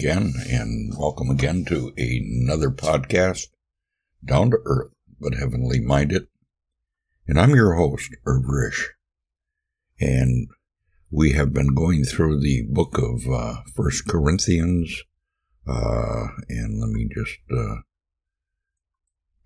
Again, 0.00 0.32
and 0.48 0.96
welcome 0.96 1.28
again 1.28 1.64
to 1.64 1.92
another 1.96 2.70
podcast, 2.70 3.48
Down 4.24 4.52
to 4.52 4.58
Earth 4.64 4.92
but 5.18 5.34
Heavenly 5.34 5.80
Minded. 5.80 6.28
And 7.26 7.36
I'm 7.36 7.52
your 7.56 7.74
host, 7.74 8.14
Irv 8.24 8.44
Risch. 8.44 8.90
And 10.00 10.46
we 11.10 11.32
have 11.32 11.52
been 11.52 11.74
going 11.74 12.04
through 12.04 12.38
the 12.38 12.62
book 12.70 12.96
of 12.96 13.28
uh, 13.28 13.62
First 13.74 14.06
Corinthians. 14.06 15.02
Uh, 15.66 16.28
and 16.48 16.80
let 16.80 16.90
me 16.90 17.08
just 17.12 17.38
uh, 17.50 17.78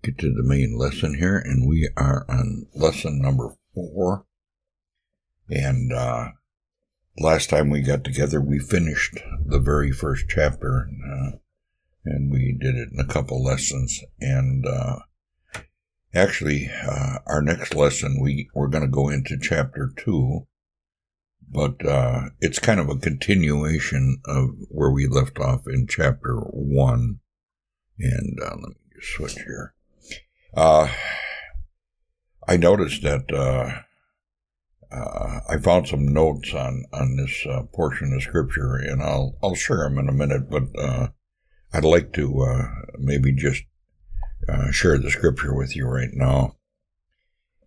get 0.03 0.19
to 0.19 0.31
the 0.31 0.43
main 0.43 0.77
lesson 0.77 1.15
here. 1.15 1.39
And 1.39 1.67
we 1.67 1.89
are 1.97 2.27
on 2.29 2.67
lesson 2.75 3.19
number 3.19 3.55
four. 3.73 4.27
And 5.49 5.91
uh, 5.91 6.27
last 7.17 7.49
time 7.49 7.69
we 7.69 7.81
got 7.81 8.03
together, 8.03 8.41
we 8.41 8.59
finished 8.59 9.17
the 9.45 9.59
very 9.59 9.91
first 9.91 10.25
chapter, 10.27 10.89
uh, 11.11 11.37
and 12.05 12.31
we 12.31 12.57
did 12.59 12.75
it 12.75 12.89
in 12.91 12.99
a 12.99 13.07
couple 13.07 13.43
lessons. 13.43 14.01
And 14.19 14.65
uh, 14.65 14.99
actually, 16.13 16.69
uh, 16.85 17.19
our 17.27 17.41
next 17.41 17.75
lesson, 17.75 18.19
we 18.21 18.49
we're 18.53 18.67
going 18.67 18.83
to 18.83 18.89
go 18.89 19.09
into 19.09 19.37
chapter 19.39 19.91
two, 19.95 20.47
but 21.49 21.85
uh, 21.85 22.29
it's 22.39 22.59
kind 22.59 22.79
of 22.79 22.89
a 22.89 22.97
continuation 22.97 24.21
of 24.25 24.49
where 24.69 24.91
we 24.91 25.07
left 25.07 25.39
off 25.39 25.67
in 25.67 25.87
chapter 25.87 26.37
one. 26.37 27.19
And 27.99 28.39
uh, 28.41 28.55
let 28.55 28.69
me 28.69 28.75
just 28.95 29.13
switch 29.13 29.35
here. 29.35 29.75
Uh, 30.55 30.91
I 32.47 32.57
noticed 32.57 33.03
that 33.03 33.31
uh, 34.93 35.39
I 35.49 35.57
found 35.57 35.87
some 35.87 36.07
notes 36.07 36.53
on 36.53 36.85
on 36.93 37.17
this 37.17 37.45
uh, 37.49 37.63
portion 37.73 38.13
of 38.13 38.21
scripture, 38.21 38.75
and 38.75 39.01
I'll 39.01 39.35
I'll 39.41 39.55
share 39.55 39.83
them 39.83 39.97
in 39.97 40.07
a 40.07 40.13
minute. 40.13 40.49
But 40.49 40.63
uh, 40.77 41.07
I'd 41.73 41.83
like 41.83 42.13
to 42.13 42.41
uh, 42.41 42.67
maybe 42.99 43.33
just 43.33 43.63
uh, 44.47 44.71
share 44.71 44.97
the 44.97 45.09
scripture 45.09 45.53
with 45.55 45.75
you 45.75 45.87
right 45.87 46.11
now. 46.13 46.57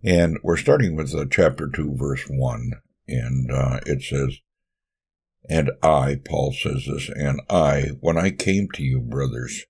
And 0.04 0.38
we're 0.42 0.56
starting 0.56 0.94
with 0.94 1.14
uh, 1.14 1.24
chapter 1.30 1.68
two, 1.68 1.96
verse 1.96 2.24
one, 2.28 2.72
and 3.08 3.50
it 3.86 4.02
says, 4.02 4.38
"And 5.48 5.72
I, 5.82 6.20
Paul 6.24 6.52
says 6.52 6.86
this, 6.86 7.08
and 7.08 7.40
I, 7.50 7.90
when 8.00 8.16
I 8.16 8.30
came 8.30 8.68
to 8.74 8.84
you, 8.84 9.00
brothers, 9.00 9.64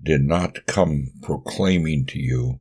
did 0.00 0.22
not 0.22 0.66
come 0.66 1.08
proclaiming 1.22 2.06
to 2.06 2.20
you." 2.20 2.59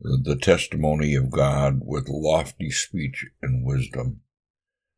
The 0.00 0.36
testimony 0.36 1.14
of 1.14 1.30
God 1.30 1.80
with 1.84 2.08
lofty 2.08 2.70
speech 2.70 3.26
and 3.42 3.64
wisdom. 3.64 4.20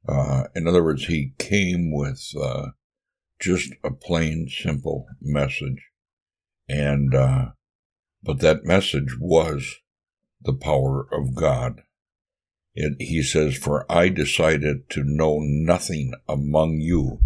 Uh, 0.08 0.44
in 0.54 0.66
other 0.66 0.82
words, 0.82 1.06
he 1.06 1.34
came 1.38 1.92
with 1.92 2.32
uh, 2.40 2.68
just 3.40 3.72
a 3.82 3.90
plain, 3.90 4.48
simple 4.48 5.06
message, 5.20 5.90
and 6.68 7.14
uh, 7.14 7.50
but 8.22 8.40
that 8.40 8.64
message 8.64 9.16
was 9.18 9.76
the 10.40 10.54
power 10.54 11.06
of 11.12 11.34
God. 11.34 11.82
It, 12.74 12.94
he 13.00 13.22
says, 13.22 13.56
"For 13.56 13.90
I 13.90 14.08
decided 14.08 14.88
to 14.90 15.04
know 15.04 15.38
nothing 15.40 16.14
among 16.28 16.80
you 16.80 17.18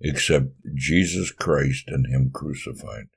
except 0.00 0.48
Jesus 0.74 1.30
Christ 1.30 1.84
and 1.88 2.06
Him 2.06 2.30
crucified." 2.32 3.08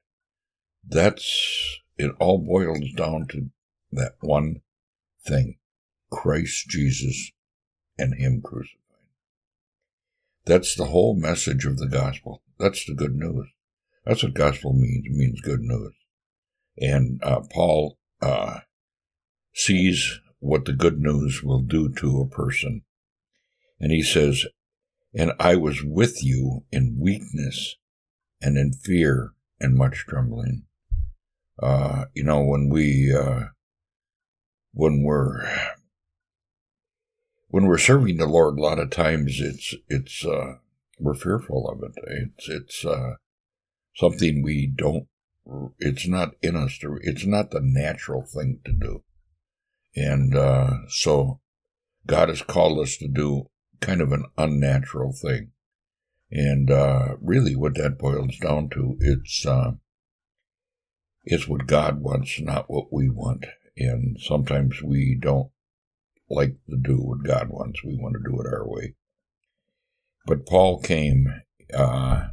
That's 0.87 1.79
it. 1.97 2.11
All 2.19 2.39
boils 2.39 2.91
down 2.95 3.27
to 3.29 3.49
that 3.95 4.13
one 4.21 4.61
thing 5.25 5.57
Christ 6.11 6.67
Jesus 6.69 7.31
and 7.97 8.15
Him 8.15 8.41
crucified. 8.41 8.79
That's 10.45 10.75
the 10.75 10.85
whole 10.85 11.15
message 11.15 11.65
of 11.65 11.77
the 11.77 11.87
gospel. 11.87 12.43
That's 12.59 12.85
the 12.85 12.93
good 12.93 13.15
news. 13.15 13.47
That's 14.05 14.23
what 14.23 14.33
gospel 14.33 14.73
means. 14.73 15.05
It 15.07 15.11
means 15.11 15.41
good 15.41 15.61
news. 15.61 15.93
And 16.77 17.19
uh, 17.23 17.41
Paul 17.51 17.97
uh, 18.21 18.59
sees 19.53 20.19
what 20.39 20.65
the 20.65 20.73
good 20.73 20.99
news 20.99 21.41
will 21.41 21.61
do 21.61 21.89
to 21.95 22.21
a 22.21 22.27
person. 22.27 22.83
And 23.79 23.91
he 23.91 24.03
says, 24.03 24.45
And 25.13 25.31
I 25.39 25.55
was 25.55 25.83
with 25.83 26.23
you 26.23 26.65
in 26.71 26.97
weakness 26.99 27.75
and 28.41 28.57
in 28.57 28.73
fear 28.73 29.33
and 29.59 29.75
much 29.75 30.05
trembling. 30.07 30.63
Uh, 31.61 32.05
you 32.13 32.23
know, 32.23 32.43
when 32.43 32.69
we 32.69 33.15
uh, 33.15 33.45
when 34.75 35.03
we're 35.03 35.47
when 37.47 37.65
we're 37.65 37.77
serving 37.77 38.17
the 38.17 38.27
Lord, 38.27 38.57
a 38.57 38.61
lot 38.61 38.79
of 38.79 38.91
times 38.91 39.39
it's 39.39 39.73
it's 39.87 40.25
uh, 40.25 40.55
we're 40.99 41.15
fearful 41.15 41.69
of 41.69 41.81
it. 41.81 41.93
It's 42.05 42.49
it's 42.49 42.85
uh, 42.85 43.13
something 43.95 44.43
we 44.43 44.67
don't. 44.67 45.07
It's 45.79 46.07
not 46.07 46.31
in 46.41 46.55
us 46.55 46.77
to. 46.79 46.99
It's 47.01 47.25
not 47.25 47.51
the 47.51 47.61
natural 47.61 48.23
thing 48.23 48.59
to 48.65 48.73
do, 48.73 49.03
and 49.95 50.35
uh, 50.35 50.87
so 50.89 51.39
God 52.05 52.27
has 52.27 52.41
called 52.41 52.79
us 52.79 52.97
to 52.97 53.07
do 53.07 53.49
kind 53.79 54.01
of 54.01 54.11
an 54.11 54.25
unnatural 54.37 55.13
thing, 55.13 55.51
and 56.29 56.69
uh, 56.69 57.15
really, 57.21 57.55
what 57.55 57.75
that 57.75 57.97
boils 57.97 58.37
down 58.39 58.69
to, 58.71 58.97
it's 58.99 59.45
uh, 59.45 59.71
it's 61.23 61.47
what 61.47 61.65
God 61.65 62.01
wants, 62.01 62.41
not 62.41 62.69
what 62.69 62.91
we 62.91 63.07
want 63.07 63.45
and 63.77 64.17
sometimes 64.19 64.81
we 64.81 65.17
don't 65.19 65.49
like 66.29 66.55
to 66.69 66.77
do 66.77 66.97
what 66.97 67.23
God 67.23 67.49
wants. 67.49 67.83
We 67.83 67.97
want 67.97 68.15
to 68.15 68.29
do 68.29 68.39
it 68.39 68.47
our 68.47 68.67
way. 68.67 68.95
But 70.25 70.45
Paul 70.45 70.79
came 70.79 71.41
uh, 71.73 72.29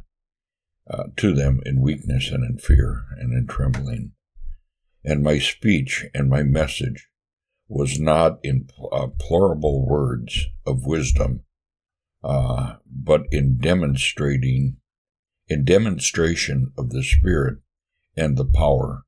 uh, 0.89 1.03
to 1.17 1.33
them 1.33 1.61
in 1.65 1.81
weakness 1.81 2.31
and 2.31 2.43
in 2.43 2.57
fear 2.57 3.05
and 3.17 3.33
in 3.33 3.47
trembling. 3.47 4.13
And 5.03 5.23
my 5.23 5.37
speech 5.37 6.05
and 6.13 6.29
my 6.29 6.43
message 6.43 7.07
was 7.67 7.99
not 7.99 8.39
in 8.43 8.67
uh, 8.91 9.07
plurable 9.07 9.85
words 9.85 10.45
of 10.65 10.85
wisdom, 10.85 11.41
uh, 12.23 12.75
but 12.85 13.23
in 13.31 13.57
demonstrating, 13.57 14.77
in 15.47 15.65
demonstration 15.65 16.71
of 16.77 16.89
the 16.89 17.03
Spirit 17.03 17.59
and 18.15 18.37
the 18.37 18.45
power, 18.45 19.03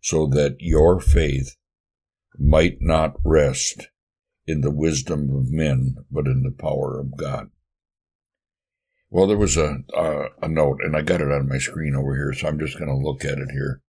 so 0.00 0.26
that 0.26 0.56
your 0.58 1.00
faith 1.00 1.56
might 2.38 2.78
not 2.80 3.16
rest 3.24 3.88
in 4.46 4.60
the 4.60 4.70
wisdom 4.70 5.34
of 5.34 5.50
men, 5.50 5.96
but 6.10 6.26
in 6.26 6.42
the 6.42 6.50
power 6.50 6.98
of 6.98 7.16
God. 7.16 7.50
Well, 9.10 9.26
there 9.26 9.36
was 9.36 9.56
a, 9.56 9.78
a, 9.94 10.48
note, 10.48 10.80
and 10.82 10.96
I 10.96 11.02
got 11.02 11.20
it 11.20 11.30
on 11.30 11.48
my 11.48 11.58
screen 11.58 11.94
over 11.94 12.14
here, 12.14 12.32
so 12.32 12.48
I'm 12.48 12.58
just 12.58 12.78
going 12.78 12.90
to 12.90 12.96
look 12.96 13.24
at 13.24 13.38
it 13.38 13.50
here. 13.52 13.80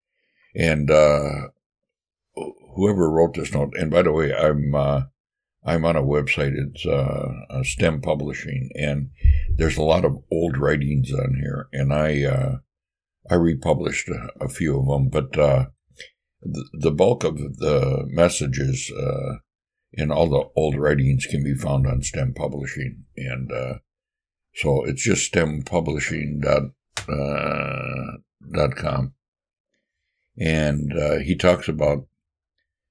And 0.55 0.89
uh, 0.89 1.49
whoever 2.75 3.09
wrote 3.09 3.35
this 3.35 3.51
note, 3.51 3.73
and 3.77 3.91
by 3.91 4.03
the 4.03 4.11
way, 4.11 4.33
I'm 4.33 4.73
uh, 4.75 5.01
I'm 5.65 5.85
on 5.85 5.95
a 5.95 6.03
website. 6.03 6.53
It's 6.55 6.85
uh, 6.85 7.63
STEM 7.63 8.01
Publishing, 8.01 8.69
and 8.75 9.09
there's 9.55 9.77
a 9.77 9.83
lot 9.83 10.05
of 10.05 10.23
old 10.31 10.57
writings 10.57 11.11
on 11.11 11.35
here, 11.35 11.67
and 11.73 11.93
I 11.93 12.23
uh, 12.23 12.55
I 13.29 13.35
republished 13.35 14.07
a, 14.09 14.29
a, 14.39 14.47
few 14.47 14.79
of 14.79 14.87
them, 14.87 15.09
but 15.09 15.37
uh, 15.37 15.65
the 16.41 16.91
bulk 16.91 17.23
of 17.23 17.37
the 17.57 18.05
messages 18.07 18.91
uh, 18.91 19.37
in 19.93 20.11
all 20.11 20.29
the 20.29 20.49
old 20.55 20.75
writings 20.77 21.25
can 21.25 21.43
be 21.43 21.55
found 21.55 21.87
on 21.87 22.03
STEM 22.03 22.33
Publishing, 22.33 23.05
and 23.15 23.51
uh, 23.51 23.75
so 24.53 24.83
it's 24.83 25.03
just 25.03 25.31
STEMpublishing 25.31 26.41
dot 26.41 26.63
uh, 27.09 28.17
dot 28.53 28.75
com, 28.75 29.13
and 30.37 30.93
uh, 30.93 31.17
he 31.19 31.35
talks 31.35 31.67
about 31.67 32.07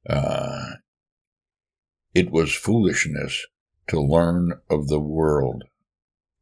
uh, 0.08 0.76
it 2.14 2.30
was 2.30 2.54
foolishness 2.54 3.46
to 3.88 4.00
learn 4.00 4.52
of 4.70 4.88
the 4.88 5.00
world, 5.00 5.64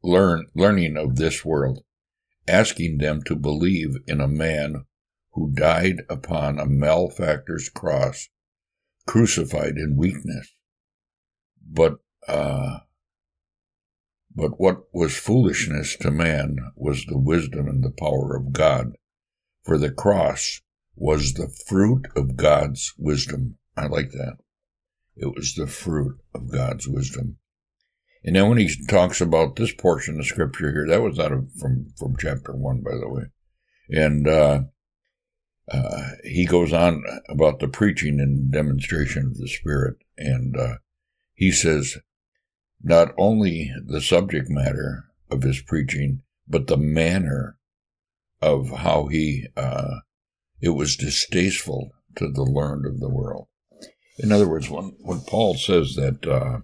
learn 0.03 0.47
learning 0.55 0.97
of 0.97 1.17
this 1.17 1.45
world, 1.45 1.83
asking 2.49 2.99
them 2.99 3.23
to 3.23 3.35
believe 3.35 3.97
in 4.07 4.21
a 4.21 4.29
man 4.29 4.85
who 5.35 5.53
died 5.53 6.03
upon 6.09 6.59
a 6.59 6.67
malefactor's 6.67 7.69
cross, 7.69 8.29
crucified 9.07 9.77
in 9.77 9.97
weakness. 9.97 10.55
But, 11.67 11.99
uh, 12.29 12.79
but 14.35 14.61
what 14.61 14.85
was 14.93 15.17
foolishness 15.17 15.97
to 15.97 16.11
man 16.11 16.57
was 16.77 17.05
the 17.05 17.19
wisdom 17.19 17.69
and 17.69 17.83
the 17.83 17.91
power 17.91 18.37
of 18.37 18.53
God, 18.53 18.93
for 19.65 19.79
the 19.79 19.91
cross 19.91 20.61
was 20.97 21.35
the 21.35 21.49
fruit 21.67 22.07
of 22.17 22.37
God's 22.37 22.95
wisdom. 22.97 23.59
I 23.77 23.87
like 23.87 24.11
that. 24.13 24.39
It 25.17 25.35
was 25.35 25.55
the 25.55 25.67
fruit 25.67 26.19
of 26.35 26.51
God's 26.51 26.89
wisdom. 26.89 27.39
And 28.25 28.37
then 28.37 28.49
when 28.49 28.59
he 28.59 28.71
talks 28.87 29.21
about 29.21 29.57
this 29.57 29.73
portion 29.73 30.19
of 30.19 30.27
scripture 30.27 30.73
here, 30.73 30.87
that 30.89 31.03
was 31.03 31.19
out 31.19 31.33
of 31.33 31.53
from 31.61 31.93
from 31.99 32.17
chapter 32.19 32.55
one, 32.55 32.81
by 32.81 32.93
the 32.93 33.09
way. 33.09 33.25
And 33.91 34.27
uh, 34.27 34.63
uh, 35.71 36.11
he 36.25 36.45
goes 36.45 36.73
on 36.73 37.03
about 37.29 37.59
the 37.59 37.69
preaching 37.69 38.21
and 38.21 38.53
demonstration 38.53 39.27
of 39.27 39.39
the 39.39 39.49
Spirit, 39.49 39.97
and 40.19 40.57
uh, 40.57 40.77
he 41.35 41.51
says 41.51 41.97
not 42.83 43.15
only 43.17 43.73
the 43.87 44.01
subject 44.01 44.49
matter 44.51 45.07
of 45.31 45.43
his 45.43 45.63
preaching, 45.63 46.23
but 46.47 46.67
the 46.67 46.77
manner 46.77 47.57
of 48.43 48.69
how 48.71 49.07
he, 49.07 49.47
uh, 49.57 50.01
it 50.61 50.71
was 50.71 50.97
distasteful 50.97 51.93
to 52.17 52.31
the 52.31 52.43
learned 52.43 52.85
of 52.85 53.01
the 53.01 53.09
world. 53.09 53.49
In 54.19 54.31
other 54.31 54.49
words, 54.49 54.69
when, 54.69 54.95
when 55.01 55.21
Paul 55.21 55.55
says 55.55 55.95
that, 55.95 56.27
uh, 56.27 56.61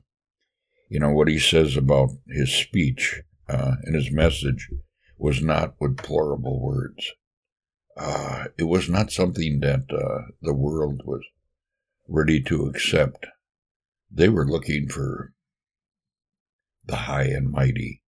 you 0.91 1.00
know, 1.00 1.11
what 1.11 1.29
he 1.29 1.38
says 1.38 1.76
about 1.76 2.11
his 2.29 2.52
speech 2.52 3.23
uh, 3.49 3.76
and 3.85 3.94
his 3.94 4.11
message 4.11 4.69
was 5.17 5.43
not 5.43 5.75
with 5.81 5.97
plurable 5.97 6.61
words. 6.61 7.12
Uh, 7.96 8.46
it 8.58 8.64
was 8.64 8.88
not 8.88 9.12
something 9.12 9.60
that 9.60 9.84
uh, 9.90 10.31
the 10.40 10.54
world 10.54 11.02
was 11.04 11.22
ready 12.08 12.40
to 12.42 12.66
accept. 12.66 13.26
They 14.10 14.28
were 14.28 14.46
looking 14.46 14.88
for 14.88 15.32
the 16.84 16.96
high 16.96 17.25
and 17.25 17.50
mighty, 17.50 18.02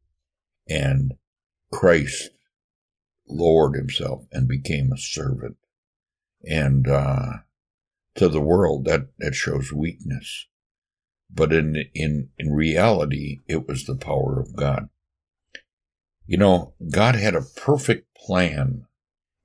and 0.68 1.14
Christ 1.72 2.30
lowered 3.28 3.76
himself 3.76 4.24
and 4.32 4.48
became 4.48 4.92
a 4.92 4.98
servant. 4.98 5.56
And 6.44 6.88
uh, 6.88 7.32
to 8.16 8.28
the 8.28 8.40
world, 8.40 8.84
that, 8.86 9.08
that 9.18 9.34
shows 9.34 9.72
weakness. 9.72 10.46
But 11.30 11.52
in, 11.52 11.84
in, 11.94 12.30
in 12.38 12.52
reality, 12.52 13.40
it 13.48 13.66
was 13.66 13.84
the 13.84 13.96
power 13.96 14.40
of 14.40 14.56
God. 14.56 14.88
You 16.26 16.36
know, 16.36 16.74
God 16.90 17.14
had 17.14 17.34
a 17.34 17.42
perfect 17.42 18.14
plan 18.16 18.86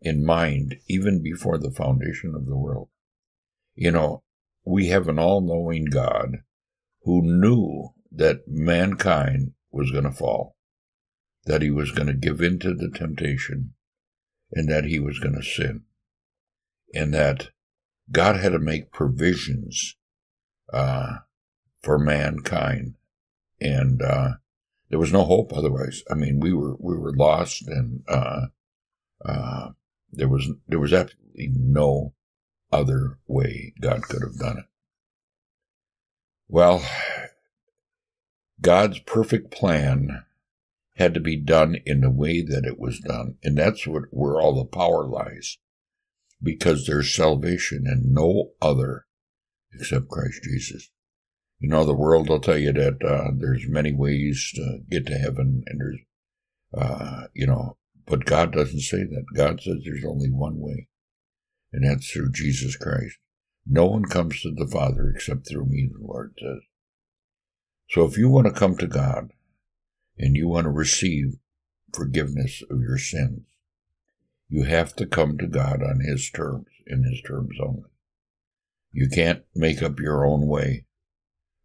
in 0.02 0.26
mind 0.26 0.78
even 0.88 1.22
before 1.22 1.58
the 1.58 1.72
foundation 1.72 2.34
of 2.36 2.46
the 2.46 2.58
world. 2.58 2.90
You 3.76 3.92
know, 3.92 4.24
we 4.66 4.88
have 4.88 5.08
an 5.08 5.20
all 5.20 5.42
knowing 5.42 5.86
God 5.86 6.38
who 7.04 7.22
knew 7.22 7.90
that 8.12 8.48
mankind 8.48 9.54
was 9.72 9.92
going 9.92 10.04
to 10.04 10.12
fall, 10.12 10.56
that 11.46 11.62
he 11.62 11.70
was 11.70 11.92
going 11.92 12.08
to 12.08 12.14
give 12.14 12.42
in 12.42 12.60
to 12.60 12.74
the 12.74 12.90
temptation, 12.90 13.74
and 14.52 14.70
that 14.70 14.86
he 14.86 15.00
was 15.00 15.20
going 15.20 15.36
to 15.36 15.44
sin, 15.44 15.84
and 16.94 17.14
that 17.14 17.50
God 18.12 18.38
had 18.38 18.52
to 18.54 18.60
make 18.60 18.92
provisions 18.92 19.96
uh, 20.74 21.18
for 21.82 21.98
mankind, 21.98 22.96
and 23.62 24.02
uh, 24.02 24.32
there 24.90 25.00
was 25.00 25.14
no 25.14 25.24
hope 25.24 25.54
otherwise. 25.54 26.04
I 26.10 26.16
mean, 26.16 26.40
we 26.40 26.54
were 26.54 26.76
we 26.80 26.98
were 26.98 27.16
lost, 27.16 27.68
and 27.68 28.04
uh, 28.08 28.48
uh 29.24 29.47
there 30.18 30.28
was 30.28 30.50
there 30.68 30.80
was 30.80 30.94
absolutely 30.94 31.50
no 31.54 32.14
other 32.72 33.20
way 33.28 33.74
God 33.80 34.04
could 34.04 34.22
have 34.22 34.38
done 34.38 34.58
it. 34.58 34.66
Well, 36.50 36.84
God's 38.60 39.00
perfect 39.00 39.52
plan 39.52 40.24
had 40.96 41.14
to 41.14 41.20
be 41.20 41.38
done 41.38 41.78
in 41.86 42.02
the 42.02 42.10
way 42.10 42.42
that 42.42 42.66
it 42.66 42.80
was 42.80 43.00
done, 43.00 43.36
and 43.44 43.58
that's 43.58 43.86
what, 43.86 44.04
where 44.10 44.42
all 44.42 44.56
the 44.56 44.66
power 44.66 45.08
lies, 45.08 45.58
because 46.42 46.86
there's 46.86 47.14
salvation 47.14 47.86
in 47.86 48.14
no 48.14 48.52
other 48.62 49.06
except 49.74 50.10
Christ 50.10 50.42
Jesus. 50.44 50.90
You 51.60 51.70
know, 51.70 51.86
the 51.86 51.94
world 51.94 52.30
will 52.30 52.40
tell 52.40 52.58
you 52.58 52.74
that 52.74 53.04
uh, 53.04 53.32
there's 53.38 53.68
many 53.68 53.94
ways 53.94 54.52
to 54.56 54.80
get 54.90 55.06
to 55.08 55.18
heaven, 55.18 55.64
and 55.68 55.80
there's, 55.80 56.00
uh, 56.76 57.28
you 57.34 57.46
know, 57.46 57.78
but 58.08 58.26
God 58.26 58.54
doesn't 58.54 58.82
say 58.82 59.04
that. 59.04 59.26
God 59.36 59.62
says 59.62 59.78
there's 59.84 60.06
only 60.06 60.30
one 60.30 60.60
way, 60.60 60.88
and 61.72 61.86
that's 61.86 62.10
through 62.10 62.32
Jesus 62.32 62.76
Christ. 62.76 63.18
No 63.66 63.86
one 63.86 64.06
comes 64.06 64.42
to 64.42 64.52
the 64.52 64.68
Father 64.68 65.12
except 65.14 65.48
through 65.48 65.66
me, 65.66 65.90
the 65.92 66.06
Lord 66.06 66.34
says. 66.40 66.62
So 67.90 68.06
if 68.06 68.18
you 68.18 68.30
want 68.30 68.48
to 68.48 68.54
come 68.54 68.78
to 68.78 68.88
God 68.88 69.32
and 70.18 70.36
you 70.36 70.48
want 70.48 70.66
to 70.66 70.72
receive 70.72 71.36
forgiveness 71.94 72.64
of 72.70 72.80
your 72.80 72.98
sins, 72.98 73.42
you 74.50 74.64
have 74.64 74.96
to 74.96 75.06
come 75.06 75.38
to 75.38 75.48
God 75.48 75.84
on 75.84 76.00
His 76.00 76.30
terms, 76.30 76.68
in 76.86 77.04
His 77.04 77.22
terms 77.22 77.58
only. 77.62 77.90
You 78.94 79.10
can't 79.10 79.44
make 79.54 79.84
up 79.84 80.00
your 80.00 80.26
own 80.26 80.48
way. 80.48 80.86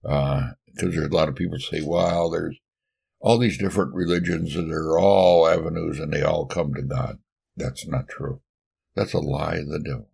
Because 0.02 0.54
uh, 0.82 0.90
there's 0.90 0.96
a 0.96 1.14
lot 1.14 1.28
of 1.28 1.36
people 1.36 1.58
say, 1.58 1.80
well, 1.80 2.30
there's 2.30 2.58
all 3.22 3.38
these 3.38 3.56
different 3.56 3.94
religions 3.94 4.54
they're 4.54 4.98
all 4.98 5.48
avenues 5.48 5.98
and 6.00 6.12
they 6.12 6.22
all 6.22 6.44
come 6.44 6.74
to 6.74 6.82
God. 6.82 7.18
That's 7.56 7.86
not 7.86 8.08
true. 8.08 8.40
That's 8.94 9.14
a 9.14 9.20
lie 9.20 9.56
of 9.56 9.68
the 9.68 9.78
devil. 9.78 10.10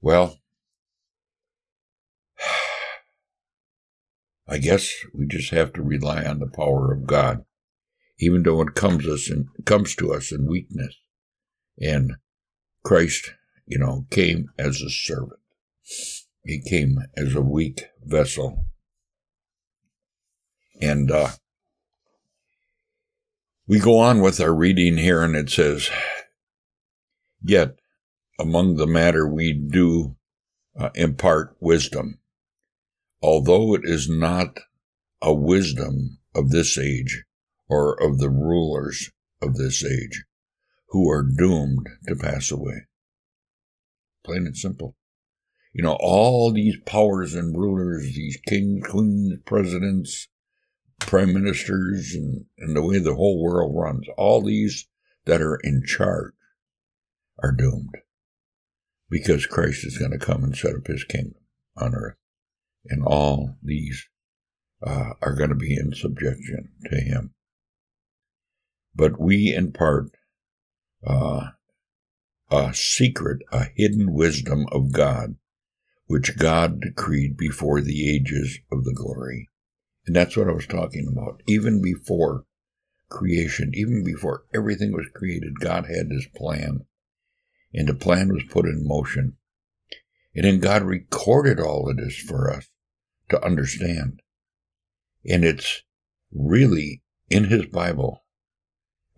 Well, 0.00 0.38
I 4.48 4.58
guess 4.58 4.92
we 5.12 5.26
just 5.26 5.50
have 5.50 5.72
to 5.74 5.82
rely 5.82 6.24
on 6.24 6.38
the 6.38 6.46
power 6.46 6.92
of 6.92 7.06
God, 7.06 7.44
even 8.18 8.44
though 8.44 8.62
it 8.62 8.74
comes 8.74 9.06
us 9.06 9.30
comes 9.64 9.94
to 9.96 10.12
us 10.12 10.30
in 10.32 10.46
weakness. 10.46 10.96
And 11.80 12.14
Christ, 12.84 13.34
you 13.66 13.78
know, 13.78 14.06
came 14.10 14.50
as 14.58 14.80
a 14.80 14.90
servant. 14.90 15.40
He 16.44 16.60
came 16.60 16.98
as 17.16 17.34
a 17.34 17.40
weak 17.40 17.86
vessel 18.04 18.64
and 20.82 21.10
uh, 21.10 21.28
we 23.68 23.78
go 23.78 23.98
on 23.98 24.20
with 24.20 24.40
our 24.40 24.54
reading 24.54 24.96
here, 24.96 25.22
and 25.22 25.36
it 25.36 25.48
says, 25.48 25.88
Yet 27.40 27.76
among 28.38 28.76
the 28.76 28.86
matter 28.86 29.26
we 29.26 29.52
do 29.52 30.16
uh, 30.78 30.90
impart 30.94 31.56
wisdom, 31.60 32.18
although 33.22 33.74
it 33.74 33.82
is 33.84 34.08
not 34.08 34.58
a 35.22 35.32
wisdom 35.32 36.18
of 36.34 36.50
this 36.50 36.76
age 36.76 37.24
or 37.68 37.94
of 38.02 38.18
the 38.18 38.30
rulers 38.30 39.12
of 39.40 39.54
this 39.54 39.84
age 39.84 40.24
who 40.88 41.08
are 41.08 41.22
doomed 41.22 41.88
to 42.08 42.16
pass 42.16 42.50
away. 42.50 42.86
Plain 44.24 44.46
and 44.46 44.56
simple. 44.56 44.96
You 45.72 45.82
know, 45.82 45.96
all 46.00 46.52
these 46.52 46.76
powers 46.84 47.34
and 47.34 47.56
rulers, 47.56 48.02
these 48.14 48.38
kings, 48.46 48.86
queens, 48.88 49.38
presidents, 49.46 50.28
prime 51.04 51.32
ministers 51.32 52.14
and, 52.14 52.46
and 52.58 52.76
the 52.76 52.82
way 52.82 52.98
the 52.98 53.14
whole 53.14 53.42
world 53.42 53.72
runs, 53.74 54.06
all 54.16 54.42
these 54.42 54.88
that 55.24 55.40
are 55.40 55.58
in 55.62 55.82
charge 55.86 56.34
are 57.42 57.52
doomed 57.52 57.96
because 59.10 59.46
Christ 59.46 59.84
is 59.84 59.98
going 59.98 60.12
to 60.12 60.18
come 60.18 60.42
and 60.42 60.56
set 60.56 60.74
up 60.74 60.86
his 60.86 61.04
kingdom 61.04 61.34
on 61.76 61.94
earth. 61.94 62.16
And 62.88 63.04
all 63.04 63.56
these 63.62 64.08
uh, 64.84 65.12
are 65.20 65.34
going 65.34 65.50
to 65.50 65.56
be 65.56 65.74
in 65.74 65.92
subjection 65.94 66.70
to 66.86 66.96
him. 66.96 67.34
But 68.94 69.20
we 69.20 69.54
impart 69.54 70.10
uh, 71.06 71.50
a 72.50 72.74
secret, 72.74 73.42
a 73.52 73.66
hidden 73.76 74.12
wisdom 74.12 74.66
of 74.72 74.92
God, 74.92 75.36
which 76.06 76.36
God 76.36 76.80
decreed 76.80 77.36
before 77.36 77.80
the 77.80 78.14
ages 78.14 78.58
of 78.70 78.84
the 78.84 78.94
glory 78.94 79.48
and 80.06 80.16
that's 80.16 80.36
what 80.36 80.48
I 80.48 80.52
was 80.52 80.66
talking 80.66 81.08
about. 81.10 81.42
Even 81.46 81.80
before 81.80 82.44
creation, 83.08 83.70
even 83.74 84.02
before 84.02 84.44
everything 84.54 84.92
was 84.92 85.06
created, 85.14 85.60
God 85.60 85.86
had 85.86 86.08
this 86.08 86.26
plan. 86.34 86.86
And 87.72 87.88
the 87.88 87.94
plan 87.94 88.32
was 88.32 88.42
put 88.50 88.66
in 88.66 88.86
motion. 88.86 89.36
And 90.34 90.44
then 90.44 90.60
God 90.60 90.82
recorded 90.82 91.60
all 91.60 91.88
of 91.88 91.96
this 91.96 92.18
for 92.18 92.52
us 92.52 92.68
to 93.28 93.44
understand. 93.44 94.20
And 95.28 95.44
it's 95.44 95.82
really 96.32 97.02
in 97.30 97.44
His 97.44 97.66
Bible, 97.66 98.24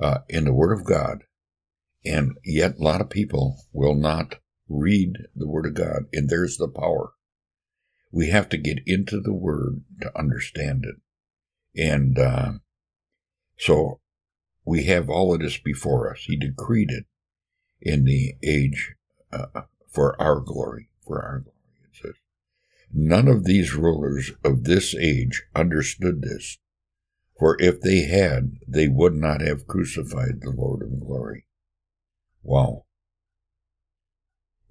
uh, 0.00 0.18
in 0.28 0.44
the 0.44 0.52
Word 0.52 0.72
of 0.72 0.84
God. 0.84 1.24
And 2.04 2.36
yet 2.44 2.78
a 2.78 2.82
lot 2.82 3.00
of 3.00 3.10
people 3.10 3.56
will 3.72 3.94
not 3.94 4.36
read 4.68 5.14
the 5.34 5.48
Word 5.48 5.66
of 5.66 5.74
God. 5.74 6.04
And 6.12 6.28
there's 6.28 6.58
the 6.58 6.68
power. 6.68 7.12
We 8.14 8.28
have 8.28 8.48
to 8.50 8.56
get 8.56 8.78
into 8.86 9.20
the 9.20 9.32
Word 9.32 9.82
to 10.00 10.16
understand 10.16 10.84
it. 10.86 10.94
And 11.76 12.16
uh, 12.16 12.52
so 13.58 13.98
we 14.64 14.84
have 14.84 15.10
all 15.10 15.34
of 15.34 15.40
this 15.40 15.58
before 15.58 16.12
us. 16.12 16.20
He 16.20 16.36
decreed 16.36 16.92
it 16.92 17.06
in 17.82 18.04
the 18.04 18.36
age 18.40 18.94
uh, 19.32 19.62
for 19.90 20.20
our 20.22 20.38
glory, 20.38 20.90
for 21.04 21.20
our 21.24 21.40
glory, 21.40 21.56
it 21.82 21.96
says. 22.00 22.14
None 22.92 23.26
of 23.26 23.42
these 23.42 23.74
rulers 23.74 24.30
of 24.44 24.62
this 24.62 24.94
age 24.94 25.42
understood 25.52 26.22
this, 26.22 26.58
for 27.36 27.60
if 27.60 27.80
they 27.80 28.02
had, 28.02 28.58
they 28.68 28.86
would 28.86 29.14
not 29.14 29.40
have 29.40 29.66
crucified 29.66 30.40
the 30.40 30.50
Lord 30.50 30.82
of 30.82 31.00
glory. 31.00 31.46
Wow. 32.44 32.83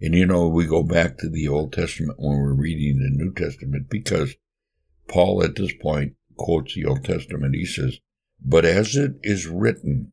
And 0.04 0.16
you 0.16 0.26
know, 0.26 0.50
we 0.50 0.66
go 0.66 0.84
back 0.84 1.18
to 1.20 1.30
the 1.30 1.48
Old 1.48 1.72
Testament 1.72 2.20
when 2.20 2.38
we're 2.38 2.52
reading 2.52 3.00
the 3.00 3.10
New 3.10 3.34
Testament 3.34 3.90
because 3.90 4.36
Paul 5.08 5.42
at 5.42 5.56
this 5.56 5.72
point 5.82 6.18
quotes 6.36 6.76
the 6.76 6.84
Old 6.84 7.06
Testament. 7.06 7.56
He 7.56 7.66
says, 7.66 8.00
But 8.44 8.66
as 8.66 8.98
it 8.98 9.14
is 9.24 9.48
written, 9.48 10.12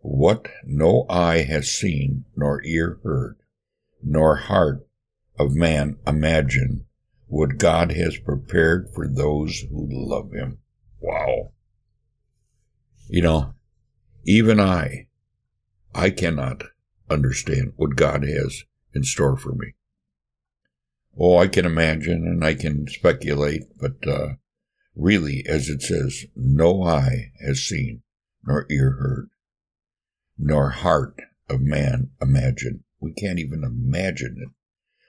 what 0.00 0.48
no 0.64 1.06
eye 1.08 1.42
has 1.42 1.70
seen, 1.70 2.24
nor 2.34 2.64
ear 2.64 2.98
heard, 3.04 3.36
nor 4.02 4.34
heart 4.34 4.84
of 5.38 5.54
man 5.54 5.98
imagined, 6.04 6.82
what 7.28 7.58
God 7.58 7.92
has 7.92 8.18
prepared 8.18 8.88
for 8.92 9.06
those 9.06 9.60
who 9.70 9.86
love 9.88 10.32
him. 10.32 10.58
Wow. 10.98 11.52
You 13.08 13.22
know, 13.22 13.54
Even 14.24 14.58
I, 14.58 15.06
I 15.94 16.10
cannot 16.10 16.64
understand 17.08 17.74
what 17.76 17.94
God 17.94 18.24
has 18.24 18.64
in 18.94 19.04
store 19.04 19.36
for 19.36 19.52
me. 19.52 19.74
Oh, 21.18 21.38
I 21.38 21.48
can 21.48 21.66
imagine 21.66 22.26
and 22.26 22.44
I 22.44 22.54
can 22.54 22.86
speculate, 22.88 23.64
but 23.78 24.06
uh, 24.06 24.34
really, 24.94 25.44
as 25.46 25.68
it 25.68 25.82
says, 25.82 26.26
no 26.36 26.82
eye 26.82 27.32
has 27.44 27.60
seen, 27.60 28.02
nor 28.44 28.66
ear 28.70 28.92
heard, 28.92 29.30
nor 30.38 30.70
heart 30.70 31.20
of 31.48 31.60
man 31.60 32.10
imagined. 32.20 32.84
We 33.00 33.12
can't 33.12 33.38
even 33.38 33.64
imagine 33.64 34.36
it, 34.40 34.50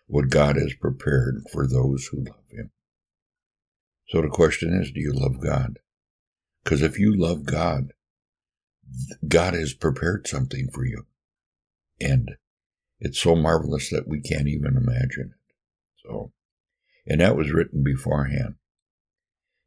what 0.08 0.30
God 0.30 0.56
has 0.56 0.74
prepared 0.74 1.44
for 1.52 1.68
those 1.68 2.08
who 2.08 2.24
love 2.24 2.50
Him. 2.50 2.72
So 4.10 4.22
the 4.22 4.30
question 4.30 4.74
is, 4.74 4.92
do 4.92 5.00
you 5.00 5.14
love 5.14 5.40
God? 5.40 5.80
Because 6.64 6.82
if 6.82 7.00
you 7.00 7.16
love 7.16 7.46
God, 7.46 7.94
God 9.28 9.54
has 9.54 9.74
prepared 9.74 10.28
something 10.28 10.70
for 10.74 10.86
you. 10.86 11.06
And 12.00 12.32
it's 13.02 13.20
so 13.20 13.36
marvelous 13.36 13.90
that 13.90 14.08
we 14.08 14.22
can't 14.22 14.48
even 14.48 14.78
imagine 14.78 15.34
it. 15.34 15.56
So, 16.06 16.32
and 17.08 17.20
that 17.20 17.36
was 17.36 17.52
written 17.52 17.84
beforehand. 17.84 18.56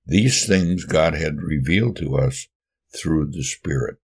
These 0.06 0.46
things 0.46 0.84
God 0.84 1.14
had 1.14 1.42
revealed 1.42 1.96
to 1.96 2.16
us 2.16 2.46
through 2.96 3.32
the 3.32 3.42
Spirit. 3.42 3.96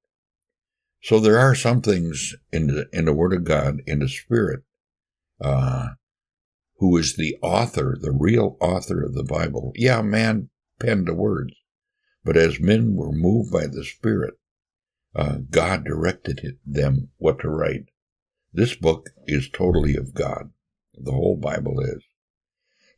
So 1.03 1.21
there 1.21 1.39
are 1.39 1.55
some 1.55 1.81
things 1.81 2.35
in 2.53 2.67
the 2.67 2.89
in 2.93 3.05
the 3.05 3.15
Word 3.15 3.33
of 3.33 3.45
God 3.45 3.83
in 3.87 4.01
the 4.01 4.09
Spirit, 4.09 4.65
uh, 5.41 5.91
who 6.79 6.97
is 6.97 7.17
the 7.17 7.37
author, 7.41 7.97
the 8.01 8.13
real 8.13 8.57
author 8.61 9.05
of 9.05 9.15
the 9.15 9.25
Bible. 9.25 9.73
Yeah, 9.77 10.03
man 10.03 10.51
penned 10.81 11.07
the 11.07 11.15
words, 11.15 11.55
but 12.25 12.37
as 12.37 12.59
men 12.59 12.97
were 12.97 13.13
moved 13.13 13.53
by 13.53 13.67
the 13.67 13.85
Spirit, 13.85 14.35
uh, 15.15 15.37
God 15.51 15.85
directed 15.85 16.59
them 16.67 17.11
what 17.19 17.39
to 17.41 17.49
write. 17.49 17.90
This 18.53 18.75
book 18.75 19.11
is 19.27 19.49
totally 19.49 19.97
of 19.97 20.15
God. 20.15 20.51
The 20.95 21.13
whole 21.13 21.37
Bible 21.37 21.81
is. 21.81 22.03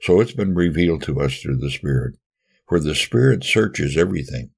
So 0.00 0.20
it's 0.20 0.32
been 0.32 0.54
revealed 0.54 1.02
to 1.02 1.20
us 1.20 1.38
through 1.38 1.58
the 1.58 1.70
Spirit. 1.70 2.16
For 2.68 2.80
the 2.80 2.94
Spirit 2.94 3.44
searches 3.44 3.96
everything, 3.96 4.50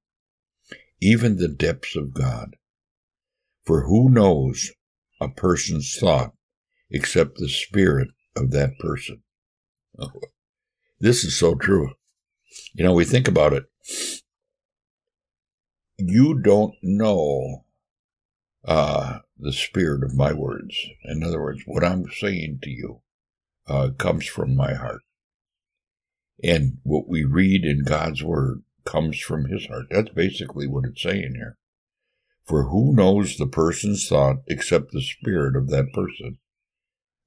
even 1.00 1.36
the 1.36 1.48
depths 1.48 1.96
of 1.96 2.14
God. 2.14 2.56
For 3.64 3.86
who 3.86 4.08
knows 4.08 4.70
a 5.20 5.28
person's 5.28 5.96
thought 5.98 6.32
except 6.90 7.36
the 7.36 7.48
spirit 7.48 8.08
of 8.36 8.50
that 8.52 8.78
person? 8.78 9.22
Oh, 9.98 10.10
this 11.00 11.24
is 11.24 11.38
so 11.38 11.54
true. 11.54 11.92
You 12.74 12.84
know, 12.84 12.92
we 12.92 13.04
think 13.04 13.26
about 13.26 13.52
it. 13.52 13.64
You 15.98 16.40
don't 16.40 16.74
know 16.82 17.64
uh, 18.64 19.20
the 19.38 19.52
spirit 19.52 20.02
of 20.02 20.14
my 20.14 20.32
words. 20.32 20.76
In 21.04 21.22
other 21.22 21.40
words, 21.40 21.62
what 21.66 21.84
I'm 21.84 22.06
saying 22.10 22.60
to 22.62 22.70
you 22.70 23.02
uh, 23.66 23.90
comes 23.98 24.26
from 24.26 24.54
my 24.54 24.74
heart. 24.74 25.02
And 26.42 26.78
what 26.82 27.08
we 27.08 27.24
read 27.24 27.64
in 27.64 27.84
God's 27.84 28.22
word 28.22 28.62
comes 28.84 29.18
from 29.18 29.46
his 29.46 29.66
heart. 29.66 29.86
That's 29.90 30.10
basically 30.10 30.66
what 30.66 30.84
it's 30.84 31.02
saying 31.02 31.34
here. 31.34 31.56
For 32.46 32.64
who 32.64 32.94
knows 32.94 33.36
the 33.36 33.46
person's 33.46 34.06
thought 34.06 34.36
except 34.46 34.92
the 34.92 35.00
spirit 35.00 35.56
of 35.56 35.70
that 35.70 35.92
person, 35.94 36.38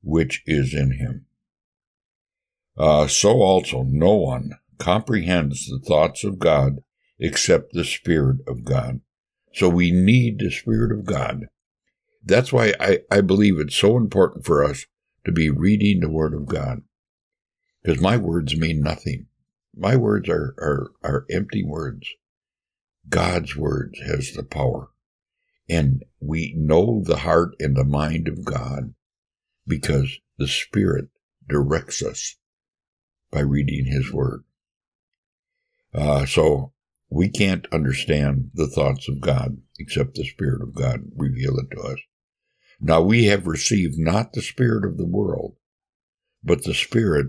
which 0.04 0.44
is 0.46 0.74
in 0.74 0.92
him? 0.92 1.26
Uh, 2.78 3.08
so 3.08 3.42
also 3.42 3.84
no 3.84 4.14
one 4.14 4.52
comprehends 4.78 5.68
the 5.68 5.80
thoughts 5.80 6.24
of 6.24 6.38
God 6.38 6.84
except 7.20 7.74
the 7.74 7.84
Spirit 7.84 8.38
of 8.48 8.64
God. 8.64 9.02
So 9.54 9.70
we 9.70 9.92
need 9.92 10.40
the 10.40 10.52
Spirit 10.52 10.92
of 10.92 11.06
God. 11.06 11.48
That's 12.28 12.52
why 12.52 12.74
I, 12.78 13.00
I 13.10 13.22
believe 13.22 13.58
it's 13.58 13.76
so 13.76 13.96
important 13.96 14.46
for 14.46 14.62
us 14.62 14.86
to 15.24 15.32
be 15.32 15.50
reading 15.50 16.02
the 16.02 16.10
Word 16.10 16.34
of 16.34 16.46
God. 16.46 16.82
Because 17.82 18.02
my 18.02 18.18
words 18.18 18.58
mean 18.58 18.82
nothing. 18.82 19.28
My 19.74 19.96
words 19.96 20.28
are, 20.28 20.54
are, 20.60 20.92
are 21.04 21.26
empty 21.32 21.64
words. 21.64 22.10
God's 23.08 23.56
words 23.56 23.98
has 24.02 24.34
the 24.34 24.44
power. 24.44 24.90
And 25.70 26.04
we 26.20 26.54
know 26.58 27.02
the 27.02 27.20
heart 27.20 27.56
and 27.62 27.78
the 27.78 27.86
mind 27.86 28.28
of 28.28 28.44
God 28.44 28.94
because 29.66 30.20
the 30.38 30.50
Spirit 30.50 31.08
directs 31.48 32.04
us 32.04 32.36
by 33.32 33.40
reading 33.40 33.86
His 33.86 34.12
Word. 34.12 34.44
Uh, 35.94 36.26
so 36.26 36.74
we 37.10 37.30
can't 37.30 37.68
understand 37.72 38.52
the 38.54 38.68
thoughts 38.68 39.08
of 39.08 39.22
God 39.22 39.62
except 39.80 40.16
the 40.16 40.26
Spirit 40.26 40.62
of 40.62 40.76
God 40.76 41.04
reveal 41.16 41.58
it 41.58 41.72
to 41.72 41.82
us. 41.82 42.00
Now 42.80 43.02
we 43.02 43.26
have 43.26 43.48
received 43.48 43.98
not 43.98 44.34
the 44.34 44.42
Spirit 44.42 44.86
of 44.86 44.98
the 44.98 45.06
world, 45.06 45.56
but 46.44 46.64
the 46.64 46.74
Spirit 46.74 47.28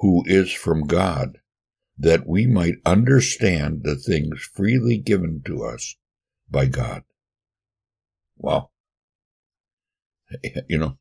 who 0.00 0.24
is 0.26 0.52
from 0.52 0.86
God, 0.86 1.38
that 1.96 2.26
we 2.26 2.46
might 2.46 2.76
understand 2.84 3.82
the 3.84 3.94
things 3.94 4.40
freely 4.54 4.96
given 4.98 5.42
to 5.44 5.62
us 5.64 5.96
by 6.50 6.66
God. 6.66 7.02
Wow. 8.36 8.70
You 10.68 10.78
know, 10.78 10.98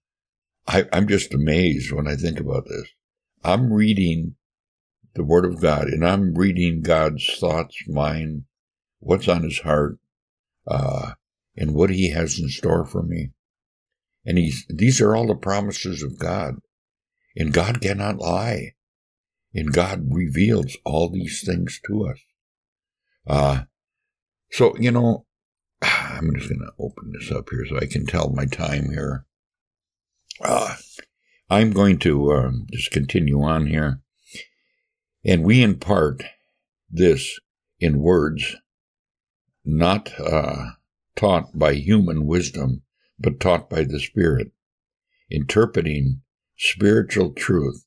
I, 0.68 0.86
I'm 0.92 1.08
just 1.08 1.34
amazed 1.34 1.92
when 1.92 2.08
I 2.08 2.16
think 2.16 2.40
about 2.40 2.66
this. 2.68 2.90
I'm 3.44 3.72
reading 3.72 4.36
the 5.16 5.24
Word 5.24 5.46
of 5.46 5.62
God 5.62 5.88
and 5.88 6.06
I'm 6.06 6.36
reading 6.36 6.82
God's 6.82 7.26
thoughts, 7.40 7.76
mind, 7.88 8.44
what's 9.00 9.28
on 9.28 9.44
His 9.44 9.60
heart, 9.60 9.98
uh, 10.68 11.14
and 11.56 11.74
what 11.74 11.90
He 11.90 12.12
has 12.12 12.40
in 12.40 12.50
store 12.50 12.86
for 12.86 13.02
me. 13.02 13.32
And 14.30 14.38
he's, 14.38 14.64
these 14.70 15.02
are 15.02 15.16
all 15.16 15.26
the 15.26 15.34
promises 15.34 16.04
of 16.04 16.20
God. 16.20 16.60
And 17.36 17.52
God 17.52 17.82
cannot 17.82 18.20
lie. 18.20 18.76
And 19.56 19.74
God 19.74 20.06
reveals 20.12 20.78
all 20.86 21.10
these 21.10 21.44
things 21.44 21.82
to 21.88 22.06
us. 22.06 22.20
Uh, 23.26 23.64
so, 24.52 24.78
you 24.78 24.92
know, 24.92 25.26
I'm 25.82 26.36
just 26.36 26.48
going 26.48 26.62
to 26.62 26.72
open 26.78 27.12
this 27.12 27.32
up 27.32 27.48
here 27.50 27.66
so 27.68 27.78
I 27.78 27.88
can 27.88 28.06
tell 28.06 28.30
my 28.30 28.46
time 28.46 28.92
here. 28.92 29.26
Uh, 30.40 30.76
I'm 31.50 31.72
going 31.72 31.98
to 31.98 32.32
uh, 32.32 32.52
just 32.72 32.92
continue 32.92 33.42
on 33.42 33.66
here. 33.66 34.02
And 35.26 35.44
we 35.44 35.64
impart 35.64 36.22
this 36.88 37.40
in 37.80 37.98
words 37.98 38.58
not 39.66 40.12
uh, 40.20 40.66
taught 41.16 41.58
by 41.58 41.74
human 41.74 42.28
wisdom, 42.28 42.84
but 43.20 43.40
taught 43.40 43.70
by 43.70 43.84
the 43.84 44.00
Spirit, 44.00 44.52
interpreting 45.30 46.22
spiritual 46.58 47.34
truth 47.34 47.86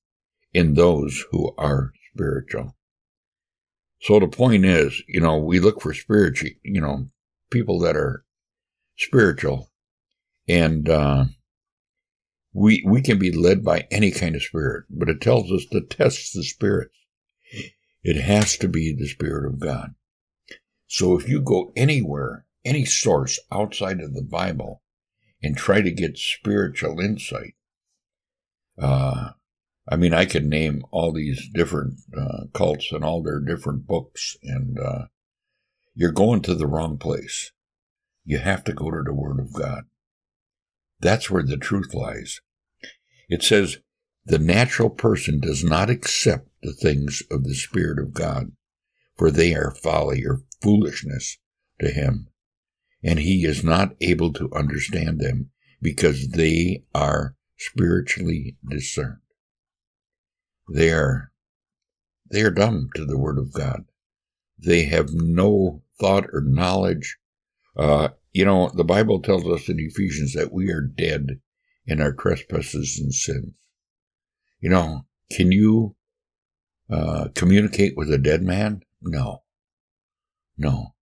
in 0.52 0.74
those 0.74 1.24
who 1.30 1.54
are 1.56 1.92
spiritual. 2.12 2.76
So 4.00 4.18
the 4.18 4.28
point 4.28 4.64
is, 4.64 5.02
you 5.06 5.20
know, 5.20 5.38
we 5.38 5.60
look 5.60 5.80
for 5.80 5.94
spiritual, 5.94 6.50
you 6.62 6.80
know, 6.80 7.08
people 7.50 7.78
that 7.80 7.96
are 7.96 8.24
spiritual, 8.96 9.70
and 10.48 10.88
uh, 10.88 11.26
we 12.52 12.82
we 12.86 13.00
can 13.00 13.18
be 13.18 13.30
led 13.30 13.64
by 13.64 13.86
any 13.90 14.10
kind 14.10 14.34
of 14.34 14.42
spirit, 14.42 14.84
but 14.90 15.08
it 15.08 15.20
tells 15.20 15.50
us 15.52 15.64
to 15.66 15.80
test 15.80 16.34
the 16.34 16.42
spirits. 16.42 16.94
It 18.02 18.20
has 18.20 18.56
to 18.58 18.68
be 18.68 18.92
the 18.92 19.06
Spirit 19.06 19.46
of 19.46 19.60
God. 19.60 19.94
So 20.88 21.16
if 21.16 21.28
you 21.28 21.40
go 21.40 21.72
anywhere, 21.76 22.46
any 22.64 22.84
source 22.84 23.38
outside 23.52 24.00
of 24.00 24.14
the 24.14 24.24
Bible, 24.24 24.82
and 25.42 25.56
try 25.56 25.80
to 25.82 25.90
get 25.90 26.18
spiritual 26.18 27.00
insight, 27.00 27.54
uh, 28.78 29.30
I 29.88 29.96
mean, 29.96 30.14
I 30.14 30.24
can 30.24 30.48
name 30.48 30.84
all 30.90 31.12
these 31.12 31.48
different 31.52 31.94
uh, 32.16 32.44
cults 32.52 32.92
and 32.92 33.04
all 33.04 33.22
their 33.22 33.40
different 33.40 33.86
books, 33.86 34.36
and 34.42 34.78
uh, 34.78 35.06
you're 35.94 36.12
going 36.12 36.42
to 36.42 36.54
the 36.54 36.66
wrong 36.66 36.98
place. 36.98 37.52
You 38.24 38.38
have 38.38 38.62
to 38.64 38.72
go 38.72 38.90
to 38.90 39.02
the 39.04 39.12
Word 39.12 39.40
of 39.40 39.52
God. 39.52 39.84
That's 41.00 41.30
where 41.30 41.42
the 41.42 41.56
truth 41.56 41.92
lies. 41.94 42.40
It 43.28 43.42
says, 43.42 43.78
the 44.24 44.38
natural 44.38 44.90
person 44.90 45.40
does 45.40 45.64
not 45.64 45.90
accept 45.90 46.48
the 46.62 46.72
things 46.72 47.24
of 47.28 47.42
the 47.42 47.54
Spirit 47.54 47.98
of 47.98 48.14
God, 48.14 48.52
for 49.16 49.32
they 49.32 49.52
are 49.54 49.74
folly 49.74 50.24
or 50.24 50.42
foolishness 50.62 51.38
to 51.80 51.88
him, 51.88 52.28
and 53.02 53.18
he 53.18 53.44
is 53.44 53.64
not 53.64 53.94
able 54.00 54.32
to 54.32 54.50
understand 54.54 55.20
them 55.20 55.50
because 55.80 56.28
they 56.28 56.84
are 56.94 57.34
spiritually 57.58 58.56
discerned. 58.68 59.18
They 60.72 60.92
are, 60.92 61.32
they 62.30 62.42
are 62.42 62.50
dumb 62.50 62.90
to 62.94 63.04
the 63.04 63.18
Word 63.18 63.38
of 63.38 63.52
God. 63.52 63.84
They 64.58 64.84
have 64.84 65.10
no 65.12 65.82
thought 66.00 66.26
or 66.32 66.40
knowledge. 66.40 67.18
Uh, 67.76 68.10
you 68.32 68.44
know, 68.44 68.70
the 68.74 68.84
Bible 68.84 69.20
tells 69.20 69.44
us 69.46 69.68
in 69.68 69.80
Ephesians 69.80 70.34
that 70.34 70.52
we 70.52 70.70
are 70.70 70.80
dead 70.80 71.40
in 71.86 72.00
our 72.00 72.12
trespasses 72.12 72.98
and 72.98 73.12
sins. 73.12 73.54
You 74.60 74.70
know, 74.70 75.06
can 75.32 75.50
you 75.50 75.96
uh, 76.88 77.28
communicate 77.34 77.96
with 77.96 78.12
a 78.12 78.18
dead 78.18 78.42
man? 78.42 78.82
No. 79.02 79.42
No. 80.56 80.94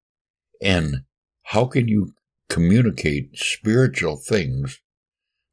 And 0.63 1.03
how 1.49 1.67
can 1.67 1.89
you 1.89 2.15
communicate 2.49 3.37
spiritual 3.37 4.17
things 4.17 4.81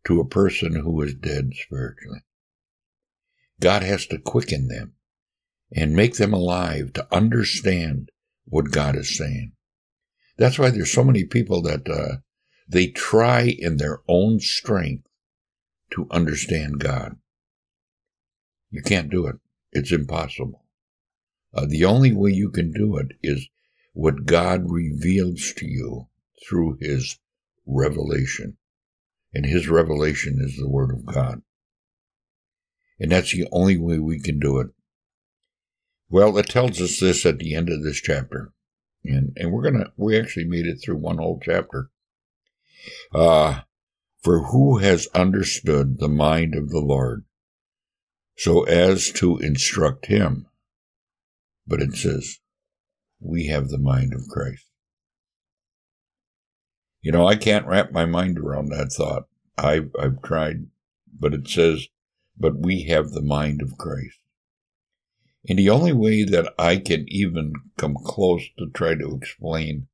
to 0.06 0.20
a 0.20 0.28
person 0.28 0.76
who 0.76 1.02
is 1.02 1.14
dead 1.16 1.52
spiritually. 1.54 2.20
God 3.60 3.84
has 3.84 4.06
to 4.08 4.20
quicken 4.20 4.68
them 4.68 4.94
and 5.76 5.96
make 5.96 6.16
them 6.16 6.34
alive 6.34 6.94
to 6.94 7.08
understand 7.14 8.10
what 8.46 8.72
God 8.72 8.96
is 8.96 9.18
saying. 9.18 9.54
That's 10.38 10.60
why 10.60 10.70
there's 10.70 10.92
so 10.92 11.04
many 11.04 11.26
people 11.26 11.62
that 11.64 11.90
uh, 11.90 12.18
they 12.68 12.88
try 12.88 13.56
in 13.58 13.78
their 13.78 14.02
own 14.08 14.40
strength 14.40 15.08
to 15.92 16.08
understand 16.12 16.80
God. 16.80 17.16
You 18.70 18.82
can't 18.82 19.10
do 19.10 19.28
it. 19.28 19.38
It's 19.72 19.92
impossible. 19.92 20.66
Uh, 21.54 21.66
the 21.66 21.86
only 21.86 22.12
way 22.12 22.32
you 22.32 22.50
can 22.50 22.72
do 22.72 22.98
it 22.98 23.14
is 23.24 23.48
what 23.96 24.26
God 24.26 24.70
reveals 24.70 25.54
to 25.54 25.66
you 25.66 26.08
through 26.46 26.78
His 26.82 27.18
revelation. 27.66 28.58
And 29.34 29.46
His 29.46 29.70
revelation 29.70 30.38
is 30.40 30.58
the 30.58 30.70
Word 30.70 30.92
of 30.92 31.06
God. 31.06 31.42
And 33.00 33.12
that's 33.12 33.32
the 33.32 33.48
only 33.54 33.78
way 33.78 33.98
we 33.98 34.20
can 34.20 34.38
do 34.38 34.60
it. 34.60 34.68
Well, 36.10 36.38
it 36.38 36.48
tells 36.48 36.82
us 36.82 37.00
this 37.00 37.26
at 37.26 37.40
the 37.40 37.56
end 37.56 37.70
of 37.70 37.84
this 37.84 38.02
chapter. 38.02 38.52
And, 39.06 39.32
and 39.38 39.52
we're 39.52 39.64
gonna, 39.64 39.92
we 39.96 40.20
actually 40.20 40.46
made 40.46 40.66
it 40.66 40.80
through 40.84 40.98
one 40.98 41.18
whole 41.18 41.40
chapter. 41.42 41.90
Uh, 43.14 43.62
for 44.22 44.48
who 44.48 44.80
has 44.80 45.08
understood 45.16 46.00
the 46.00 46.10
mind 46.10 46.54
of 46.54 46.70
the 46.70 46.80
Lord 46.80 47.24
so 48.38 48.64
as 48.64 49.10
to 49.14 49.38
instruct 49.38 50.08
him? 50.08 50.48
But 51.66 51.82
it 51.82 51.96
says, 51.96 52.40
we 53.20 53.48
have 53.48 53.70
the 53.70 53.78
mind 53.78 54.14
of 54.14 54.28
Christ. 54.30 54.66
You 57.02 57.12
know, 57.12 57.28
I 57.28 57.36
can't 57.36 57.68
wrap 57.68 57.92
my 57.92 58.06
mind 58.06 58.40
around 58.40 58.70
that 58.70 58.92
thought. 58.92 59.28
I've, 59.58 59.92
I've 60.00 60.22
tried, 60.22 60.68
but 61.18 61.34
it 61.34 61.48
says, 61.48 61.88
but 62.38 62.58
we 62.58 62.84
have 62.84 63.12
the 63.12 63.22
mind 63.22 63.62
of 63.62 63.78
Christ. 63.78 64.18
And 65.48 65.60
the 65.60 65.70
only 65.70 65.94
way 65.94 66.24
that 66.24 66.54
I 66.58 66.78
can 66.78 67.06
even 67.08 67.54
come 67.78 67.96
close 68.04 68.44
to 68.58 68.70
try 68.74 68.96
to 68.96 69.16
explain 69.16 69.88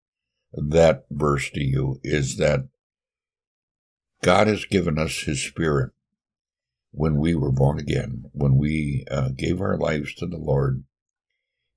that 0.54 1.06
verse 1.12 1.50
to 1.52 1.62
you 1.62 2.00
is 2.04 2.38
that 2.38 2.68
God 4.22 4.48
has 4.48 4.66
given 4.66 4.98
us 4.98 5.24
His 5.24 5.44
Spirit 5.44 5.92
when 6.92 7.18
we 7.18 7.36
were 7.36 7.52
born 7.52 7.80
again, 7.80 8.26
when 8.34 8.58
we 8.58 9.06
uh, 9.10 9.30
gave 9.36 9.62
our 9.62 9.78
lives 9.78 10.14
to 10.16 10.26
the 10.26 10.38
Lord. 10.38 10.84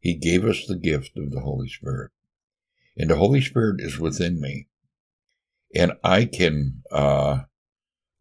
He 0.05 0.15
gave 0.15 0.45
us 0.45 0.67
the 0.67 0.77
gift 0.77 1.17
of 1.17 1.31
the 1.31 1.41
Holy 1.41 1.67
Spirit. 1.67 2.11
And 2.95 3.09
the 3.09 3.17
Holy 3.17 3.41
Spirit 3.41 3.81
is 3.81 3.99
within 3.99 4.39
me. 4.39 4.69
And 5.75 5.93
I 6.05 6.27
can 6.27 6.83
uh, 6.93 7.45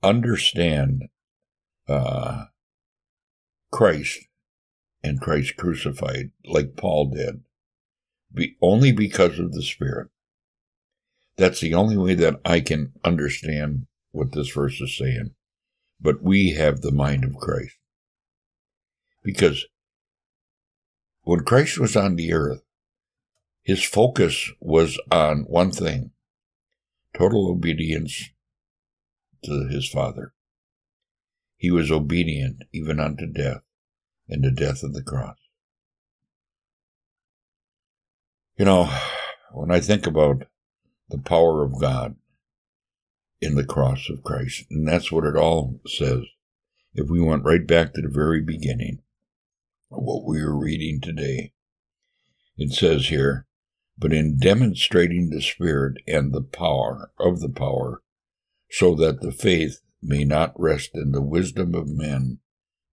understand 0.01 1.09
uh, 1.89 2.45
Christ 3.69 4.27
and 5.03 5.19
Christ 5.19 5.57
crucified 5.57 6.31
like 6.45 6.77
Paul 6.77 7.11
did, 7.13 7.41
be, 8.33 8.55
only 8.61 8.93
because 8.93 9.37
of 9.37 9.51
the 9.51 9.61
Spirit. 9.61 10.07
That's 11.35 11.59
the 11.59 11.73
only 11.73 11.97
way 11.97 12.15
that 12.15 12.39
I 12.45 12.61
can 12.61 12.93
understand 13.03 13.87
what 14.13 14.31
this 14.31 14.49
verse 14.49 14.79
is 14.79 14.97
saying. 14.97 15.31
But 15.99 16.23
we 16.23 16.51
have 16.51 16.79
the 16.79 16.93
mind 16.93 17.25
of 17.25 17.35
Christ. 17.35 17.75
Because 19.21 19.65
when 21.23 21.41
Christ 21.41 21.79
was 21.79 21.95
on 21.95 22.15
the 22.15 22.33
earth, 22.33 22.63
his 23.63 23.83
focus 23.83 24.51
was 24.59 24.99
on 25.11 25.45
one 25.47 25.71
thing 25.71 26.11
total 27.17 27.49
obedience 27.49 28.29
to 29.43 29.67
his 29.67 29.87
Father. 29.87 30.33
He 31.57 31.71
was 31.71 31.91
obedient 31.91 32.63
even 32.73 32.99
unto 32.99 33.25
death 33.25 33.61
and 34.27 34.43
the 34.43 34.51
death 34.51 34.83
of 34.83 34.93
the 34.93 35.03
cross. 35.03 35.37
You 38.57 38.65
know, 38.65 38.89
when 39.51 39.71
I 39.71 39.79
think 39.79 40.05
about 40.05 40.43
the 41.09 41.17
power 41.17 41.63
of 41.63 41.79
God 41.79 42.15
in 43.39 43.55
the 43.55 43.65
cross 43.65 44.09
of 44.09 44.23
Christ, 44.23 44.65
and 44.69 44.87
that's 44.87 45.11
what 45.11 45.25
it 45.25 45.35
all 45.35 45.79
says. 45.85 46.23
If 46.93 47.09
we 47.09 47.21
went 47.21 47.45
right 47.45 47.65
back 47.65 47.93
to 47.93 48.01
the 48.01 48.09
very 48.09 48.41
beginning 48.41 48.99
what 49.95 50.25
we 50.25 50.39
are 50.39 50.55
reading 50.55 50.99
today, 51.01 51.53
it 52.57 52.71
says 52.71 53.07
here, 53.07 53.45
but 53.97 54.13
in 54.13 54.37
demonstrating 54.37 55.29
the 55.29 55.41
Spirit 55.41 55.97
and 56.07 56.33
the 56.33 56.41
power 56.41 57.11
of 57.19 57.39
the 57.39 57.49
power, 57.49 58.01
so 58.69 58.95
that 58.95 59.21
the 59.21 59.31
faith 59.31 59.81
may 60.01 60.23
not 60.25 60.59
rest 60.59 60.91
in 60.93 61.11
the 61.11 61.21
wisdom 61.21 61.75
of 61.75 61.87
men, 61.87 62.39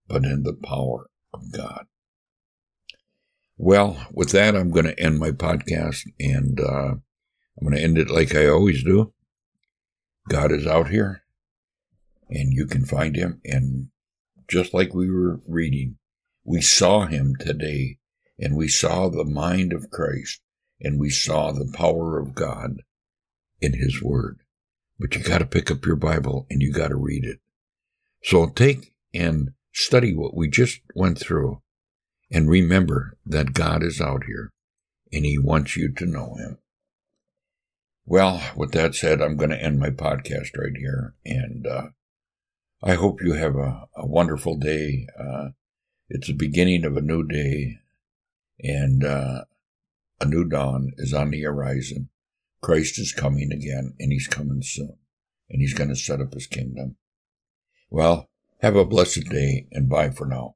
but 0.07 0.23
in 0.23 0.43
the 0.43 0.53
power 0.53 1.09
of 1.33 1.51
God. 1.51 1.85
Well, 3.57 4.07
with 4.11 4.31
that, 4.31 4.55
I'm 4.55 4.71
going 4.71 4.85
to 4.85 4.99
end 4.99 5.19
my 5.19 5.31
podcast 5.31 6.07
and 6.19 6.59
uh, 6.59 6.95
I'm 6.95 7.61
going 7.61 7.75
to 7.75 7.83
end 7.83 7.97
it 7.97 8.09
like 8.09 8.33
I 8.33 8.47
always 8.47 8.83
do. 8.83 9.13
God 10.29 10.51
is 10.51 10.65
out 10.65 10.89
here 10.89 11.23
and 12.29 12.53
you 12.53 12.65
can 12.65 12.85
find 12.85 13.15
him. 13.15 13.41
And 13.45 13.89
just 14.47 14.73
like 14.73 14.93
we 14.93 15.11
were 15.11 15.41
reading, 15.47 15.97
we 16.43 16.61
saw 16.61 17.05
him 17.05 17.35
today 17.39 17.97
and 18.39 18.55
we 18.55 18.67
saw 18.67 19.09
the 19.09 19.25
mind 19.25 19.73
of 19.73 19.91
Christ 19.91 20.41
and 20.79 20.99
we 20.99 21.09
saw 21.09 21.51
the 21.51 21.71
power 21.73 22.19
of 22.19 22.35
God 22.35 22.81
in 23.59 23.73
his 23.73 24.01
word. 24.01 24.39
But 24.99 25.15
you 25.15 25.23
got 25.23 25.39
to 25.39 25.45
pick 25.45 25.71
up 25.71 25.85
your 25.85 25.95
Bible 25.95 26.47
and 26.49 26.61
you 26.61 26.71
got 26.71 26.89
to 26.89 26.95
read 26.95 27.23
it. 27.23 27.39
So 28.23 28.47
take 28.47 28.93
and 29.13 29.51
Study 29.73 30.13
what 30.13 30.35
we 30.35 30.49
just 30.49 30.81
went 30.95 31.17
through 31.17 31.61
and 32.29 32.49
remember 32.49 33.17
that 33.25 33.53
God 33.53 33.83
is 33.83 34.01
out 34.01 34.25
here 34.25 34.51
and 35.13 35.25
He 35.25 35.37
wants 35.37 35.77
you 35.77 35.93
to 35.93 36.05
know 36.05 36.35
Him. 36.35 36.57
Well, 38.05 38.41
with 38.55 38.73
that 38.73 38.95
said, 38.95 39.21
I'm 39.21 39.37
going 39.37 39.51
to 39.51 39.61
end 39.61 39.79
my 39.79 39.89
podcast 39.89 40.57
right 40.57 40.75
here. 40.77 41.13
And 41.25 41.65
uh, 41.65 41.87
I 42.83 42.95
hope 42.95 43.21
you 43.21 43.33
have 43.33 43.55
a, 43.55 43.87
a 43.95 44.05
wonderful 44.05 44.57
day. 44.57 45.07
Uh, 45.17 45.49
it's 46.13 46.27
the 46.27 46.33
beginning 46.33 46.83
of 46.83 46.97
a 46.97 47.01
new 47.01 47.25
day, 47.25 47.79
and 48.59 49.03
uh, 49.03 49.45
a 50.19 50.25
new 50.25 50.43
dawn 50.43 50.91
is 50.97 51.13
on 51.13 51.31
the 51.31 51.41
horizon. 51.41 52.09
Christ 52.61 52.99
is 52.99 53.13
coming 53.13 53.51
again, 53.53 53.93
and 53.97 54.11
He's 54.11 54.27
coming 54.27 54.61
soon, 54.61 54.97
and 55.49 55.61
He's 55.61 55.73
going 55.73 55.89
to 55.89 55.95
set 55.95 56.19
up 56.19 56.33
His 56.33 56.47
kingdom. 56.47 56.97
Well, 57.89 58.29
have 58.61 58.75
a 58.75 58.83
blessed 58.83 59.29
day 59.29 59.67
and 59.71 59.87
bye 59.87 60.09
for 60.09 60.25
now. 60.25 60.55